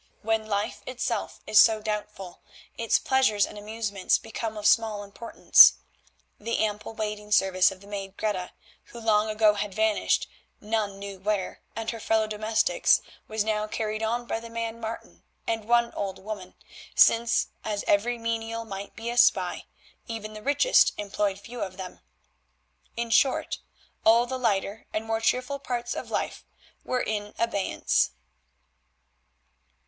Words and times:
When 0.23 0.47
life 0.47 0.81
itself 0.87 1.41
is 1.45 1.59
so 1.59 1.79
doubtful, 1.79 2.41
its 2.75 2.97
pleasures 2.97 3.45
and 3.45 3.55
amusements 3.55 4.17
become 4.17 4.57
of 4.57 4.65
small 4.65 5.03
importance. 5.03 5.73
The 6.39 6.57
ample 6.65 6.95
waiting 6.95 7.31
service 7.31 7.69
of 7.69 7.81
the 7.81 7.85
maid 7.87 8.17
Greta, 8.17 8.49
who 8.85 8.99
long 8.99 9.29
ago 9.29 9.53
had 9.53 9.75
vanished 9.75 10.27
none 10.59 10.97
knew 10.97 11.19
where, 11.19 11.61
and 11.75 11.91
her 11.91 11.99
fellow 11.99 12.25
domestics 12.25 13.01
was 13.27 13.43
now 13.43 13.67
carried 13.67 14.01
on 14.01 14.25
by 14.25 14.39
the 14.39 14.49
man, 14.49 14.79
Martin, 14.79 15.21
and 15.45 15.65
one 15.65 15.93
old 15.93 16.17
woman, 16.17 16.55
since, 16.95 17.49
as 17.63 17.83
every 17.87 18.17
menial 18.17 18.65
might 18.65 18.95
be 18.95 19.11
a 19.11 19.17
spy, 19.17 19.65
even 20.07 20.33
the 20.33 20.41
richest 20.41 20.93
employed 20.97 21.39
few 21.39 21.61
of 21.61 21.77
them. 21.77 21.99
In 22.97 23.11
short 23.11 23.59
all 24.03 24.25
the 24.25 24.39
lighter 24.39 24.87
and 24.95 25.05
more 25.05 25.21
cheerful 25.21 25.59
parts 25.59 25.93
of 25.93 26.09
life 26.09 26.43
were 26.83 27.01
in 27.01 27.35
abeyance. 27.37 28.09